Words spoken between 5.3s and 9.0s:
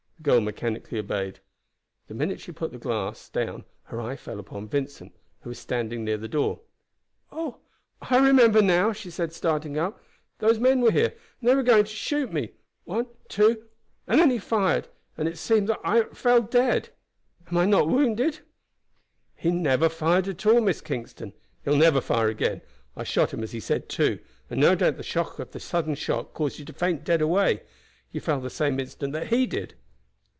who was standing near the door. "Oh! I remember now!"